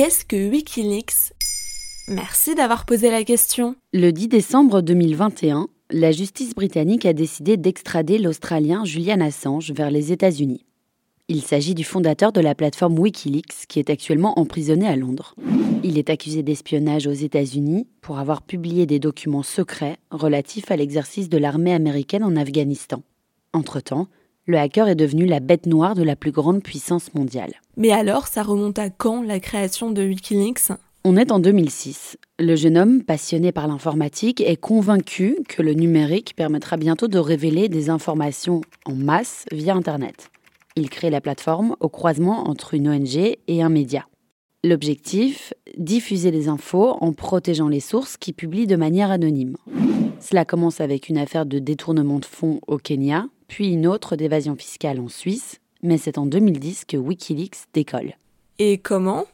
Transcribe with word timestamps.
qu'est-ce 0.00 0.24
que 0.24 0.48
Wikileaks? 0.48 1.34
Merci 2.08 2.54
d'avoir 2.54 2.86
posé 2.86 3.10
la 3.10 3.22
question. 3.22 3.76
Le 3.92 4.12
10 4.12 4.28
décembre 4.28 4.80
2021, 4.80 5.68
la 5.90 6.10
justice 6.10 6.54
britannique 6.54 7.04
a 7.04 7.12
décidé 7.12 7.58
d'extrader 7.58 8.16
l'Australien 8.16 8.86
Julian 8.86 9.20
Assange 9.20 9.72
vers 9.72 9.90
les 9.90 10.10
États-Unis. 10.10 10.64
Il 11.28 11.42
s'agit 11.42 11.74
du 11.74 11.84
fondateur 11.84 12.32
de 12.32 12.40
la 12.40 12.54
plateforme 12.54 12.98
Wikileaks 12.98 13.66
qui 13.68 13.78
est 13.78 13.90
actuellement 13.90 14.38
emprisonné 14.38 14.88
à 14.88 14.96
Londres. 14.96 15.34
Il 15.84 15.98
est 15.98 16.08
accusé 16.08 16.42
d'espionnage 16.42 17.06
aux 17.06 17.12
États-Unis 17.12 17.86
pour 18.00 18.18
avoir 18.18 18.40
publié 18.40 18.86
des 18.86 19.00
documents 19.00 19.42
secrets 19.42 19.98
relatifs 20.10 20.70
à 20.70 20.76
l'exercice 20.76 21.28
de 21.28 21.36
l'armée 21.36 21.74
américaine 21.74 22.24
en 22.24 22.36
Afghanistan. 22.36 23.02
Entre-temps, 23.52 24.08
le 24.50 24.58
hacker 24.58 24.88
est 24.88 24.94
devenu 24.94 25.24
la 25.24 25.40
bête 25.40 25.66
noire 25.66 25.94
de 25.94 26.02
la 26.02 26.16
plus 26.16 26.32
grande 26.32 26.62
puissance 26.62 27.14
mondiale. 27.14 27.54
Mais 27.76 27.92
alors, 27.92 28.26
ça 28.26 28.42
remonte 28.42 28.78
à 28.78 28.90
quand 28.90 29.22
la 29.22 29.40
création 29.40 29.90
de 29.90 30.02
Wikileaks? 30.02 30.72
On 31.04 31.16
est 31.16 31.32
en 31.32 31.38
2006. 31.38 32.18
Le 32.38 32.56
jeune 32.56 32.76
homme, 32.76 33.02
passionné 33.02 33.52
par 33.52 33.66
l'informatique, 33.66 34.42
est 34.42 34.56
convaincu 34.56 35.36
que 35.48 35.62
le 35.62 35.72
numérique 35.72 36.34
permettra 36.36 36.76
bientôt 36.76 37.08
de 37.08 37.18
révéler 37.18 37.70
des 37.70 37.88
informations 37.88 38.60
en 38.84 38.94
masse 38.94 39.46
via 39.50 39.74
Internet 39.74 40.30
il 40.76 40.90
crée 40.90 41.10
la 41.10 41.20
plateforme 41.20 41.76
au 41.80 41.88
croisement 41.88 42.48
entre 42.48 42.74
une 42.74 42.88
ONG 42.88 43.36
et 43.46 43.62
un 43.62 43.68
média. 43.68 44.06
L'objectif 44.64 45.54
Diffuser 45.78 46.30
les 46.30 46.48
infos 46.48 46.96
en 47.00 47.12
protégeant 47.12 47.68
les 47.68 47.80
sources 47.80 48.16
qui 48.16 48.32
publient 48.32 48.66
de 48.66 48.76
manière 48.76 49.10
anonyme. 49.10 49.56
Cela 50.20 50.44
commence 50.44 50.80
avec 50.80 51.08
une 51.08 51.16
affaire 51.16 51.46
de 51.46 51.58
détournement 51.58 52.18
de 52.18 52.24
fonds 52.24 52.60
au 52.66 52.76
Kenya, 52.76 53.26
puis 53.50 53.72
une 53.72 53.88
autre 53.88 54.14
d'évasion 54.14 54.54
fiscale 54.54 55.00
en 55.00 55.08
Suisse, 55.08 55.60
mais 55.82 55.98
c'est 55.98 56.18
en 56.18 56.24
2010 56.24 56.84
que 56.84 56.96
Wikileaks 56.96 57.66
décolle. 57.74 58.12
Et 58.60 58.78
comment? 58.78 59.24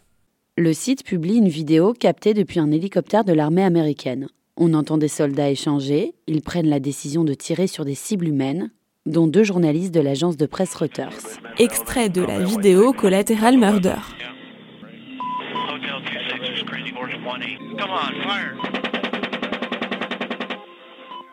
Le 0.57 0.73
site 0.73 1.05
publie 1.05 1.37
une 1.37 1.51
vidéo 1.51 1.93
captée 1.93 2.33
depuis 2.33 2.59
un 2.59 2.73
hélicoptère 2.73 3.25
de 3.25 3.35
l'armée 3.35 3.63
américaine. 3.63 4.29
On 4.57 4.73
entend 4.73 4.97
des 4.97 5.09
soldats 5.09 5.51
échanger, 5.51 6.15
ils 6.27 6.41
prennent 6.41 6.71
la 6.71 6.81
décision 6.81 7.25
de 7.25 7.35
tirer 7.35 7.67
sur 7.67 7.85
des 7.85 7.95
cibles 7.95 8.27
humaines, 8.27 8.71
dont 9.05 9.27
deux 9.27 9.45
journalistes 9.45 9.95
de 9.95 10.01
l'agence 10.01 10.39
de 10.39 10.47
presse 10.47 10.75
Reuters. 10.75 11.39
Extrait 11.59 12.09
de 12.09 12.23
la 12.23 12.43
vidéo 12.43 12.95
Collateral 12.95 13.59
Murder. 13.59 14.01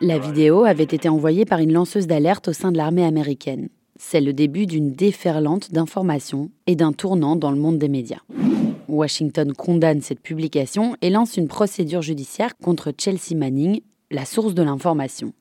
La 0.01 0.17
vidéo 0.17 0.63
avait 0.63 0.83
été 0.83 1.07
envoyée 1.07 1.45
par 1.45 1.59
une 1.59 1.71
lanceuse 1.71 2.07
d'alerte 2.07 2.49
au 2.49 2.53
sein 2.53 2.71
de 2.71 2.77
l'armée 2.77 3.05
américaine. 3.05 3.69
C'est 3.95 4.21
le 4.21 4.33
début 4.33 4.65
d'une 4.65 4.91
déferlante 4.91 5.71
d'informations 5.71 6.49
et 6.67 6.75
d'un 6.75 6.93
tournant 6.93 7.35
dans 7.35 7.51
le 7.51 7.59
monde 7.59 7.77
des 7.77 7.87
médias. 7.87 8.21
Washington 8.89 9.53
condamne 9.53 10.01
cette 10.01 10.19
publication 10.19 10.95
et 11.01 11.09
lance 11.09 11.37
une 11.37 11.47
procédure 11.47 12.01
judiciaire 12.01 12.57
contre 12.57 12.91
Chelsea 12.97 13.35
Manning, 13.35 13.81
la 14.11 14.25
source 14.25 14.53
de 14.53 14.63
l'information. 14.63 15.33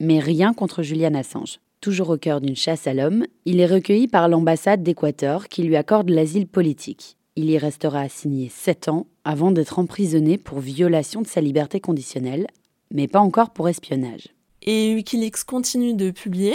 Mais 0.00 0.20
rien 0.20 0.54
contre 0.54 0.82
Julian 0.82 1.14
Assange. 1.14 1.58
Toujours 1.80 2.10
au 2.10 2.16
cœur 2.16 2.40
d'une 2.40 2.56
chasse 2.56 2.86
à 2.86 2.94
l'homme, 2.94 3.24
il 3.44 3.60
est 3.60 3.66
recueilli 3.66 4.08
par 4.08 4.28
l'ambassade 4.28 4.82
d'Équateur 4.82 5.48
qui 5.48 5.62
lui 5.62 5.76
accorde 5.76 6.08
l'asile 6.08 6.46
politique. 6.46 7.16
Il 7.36 7.50
y 7.50 7.58
restera 7.58 8.00
assigné 8.00 8.48
sept 8.48 8.88
ans 8.88 9.06
avant 9.24 9.52
d'être 9.52 9.78
emprisonné 9.78 10.38
pour 10.38 10.58
violation 10.58 11.20
de 11.22 11.26
sa 11.26 11.40
liberté 11.40 11.78
conditionnelle, 11.78 12.48
mais 12.92 13.08
pas 13.08 13.20
encore 13.20 13.50
pour 13.50 13.68
espionnage. 13.68 14.28
Et 14.62 14.94
Wikileaks 14.94 15.44
continue 15.44 15.94
de 15.94 16.10
publier? 16.10 16.54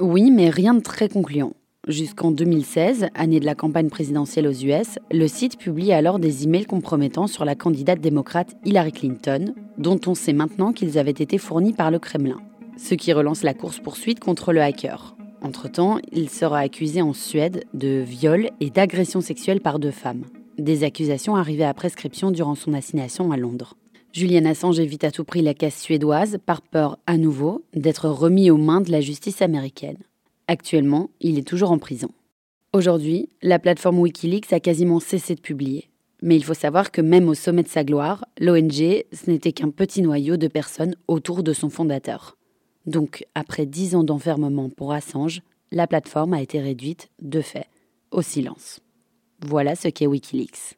Oui, 0.00 0.30
mais 0.30 0.50
rien 0.50 0.74
de 0.74 0.80
très 0.80 1.08
concluant. 1.08 1.52
Jusqu'en 1.86 2.30
2016, 2.30 3.08
année 3.14 3.40
de 3.40 3.46
la 3.46 3.54
campagne 3.54 3.88
présidentielle 3.88 4.46
aux 4.46 4.52
US, 4.52 4.98
le 5.10 5.26
site 5.26 5.58
publie 5.58 5.92
alors 5.92 6.18
des 6.18 6.44
emails 6.44 6.66
compromettants 6.66 7.26
sur 7.26 7.44
la 7.44 7.54
candidate 7.54 8.00
démocrate 8.00 8.56
Hillary 8.64 8.92
Clinton, 8.92 9.54
dont 9.78 10.00
on 10.06 10.14
sait 10.14 10.32
maintenant 10.32 10.72
qu'ils 10.72 10.98
avaient 10.98 11.10
été 11.10 11.38
fournis 11.38 11.72
par 11.72 11.90
le 11.90 11.98
Kremlin 11.98 12.38
ce 12.78 12.94
qui 12.94 13.12
relance 13.12 13.42
la 13.42 13.54
course-poursuite 13.54 14.20
contre 14.20 14.52
le 14.52 14.62
hacker. 14.62 15.16
Entre-temps, 15.42 15.98
il 16.12 16.30
sera 16.30 16.60
accusé 16.60 17.02
en 17.02 17.12
Suède 17.12 17.64
de 17.74 18.02
viol 18.06 18.50
et 18.60 18.70
d'agression 18.70 19.20
sexuelle 19.20 19.60
par 19.60 19.78
deux 19.78 19.90
femmes. 19.90 20.24
Des 20.58 20.82
accusations 20.84 21.36
arrivées 21.36 21.64
à 21.64 21.74
prescription 21.74 22.30
durant 22.30 22.54
son 22.54 22.72
assignation 22.72 23.30
à 23.30 23.36
Londres. 23.36 23.74
Julian 24.18 24.46
Assange 24.46 24.80
évite 24.80 25.04
à 25.04 25.12
tout 25.12 25.22
prix 25.22 25.42
la 25.42 25.54
casse 25.54 25.80
suédoise 25.80 26.38
par 26.44 26.60
peur 26.60 26.98
à 27.06 27.16
nouveau 27.16 27.62
d'être 27.72 28.08
remis 28.08 28.50
aux 28.50 28.56
mains 28.56 28.80
de 28.80 28.90
la 28.90 29.00
justice 29.00 29.42
américaine. 29.42 29.98
Actuellement, 30.48 31.10
il 31.20 31.38
est 31.38 31.46
toujours 31.46 31.70
en 31.70 31.78
prison. 31.78 32.10
Aujourd'hui, 32.72 33.28
la 33.42 33.60
plateforme 33.60 34.00
Wikileaks 34.00 34.52
a 34.52 34.58
quasiment 34.58 34.98
cessé 34.98 35.36
de 35.36 35.40
publier. 35.40 35.88
Mais 36.20 36.34
il 36.34 36.42
faut 36.42 36.54
savoir 36.54 36.90
que 36.90 37.00
même 37.00 37.28
au 37.28 37.34
sommet 37.34 37.62
de 37.62 37.68
sa 37.68 37.84
gloire, 37.84 38.24
l'ONG, 38.40 39.04
ce 39.12 39.30
n'était 39.30 39.52
qu'un 39.52 39.70
petit 39.70 40.02
noyau 40.02 40.36
de 40.36 40.48
personnes 40.48 40.96
autour 41.06 41.44
de 41.44 41.52
son 41.52 41.70
fondateur. 41.70 42.36
Donc, 42.86 43.24
après 43.36 43.66
dix 43.66 43.94
ans 43.94 44.02
d'enfermement 44.02 44.68
pour 44.68 44.92
Assange, 44.92 45.42
la 45.70 45.86
plateforme 45.86 46.34
a 46.34 46.42
été 46.42 46.60
réduite, 46.60 47.08
de 47.22 47.40
fait, 47.40 47.68
au 48.10 48.22
silence. 48.22 48.80
Voilà 49.46 49.76
ce 49.76 49.86
qu'est 49.86 50.08
Wikileaks. 50.08 50.77